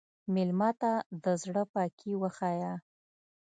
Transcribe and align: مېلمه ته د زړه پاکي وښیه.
مېلمه 0.33 0.69
ته 0.81 0.91
د 1.23 1.25
زړه 1.43 1.63
پاکي 1.73 2.11
وښیه. 2.17 2.73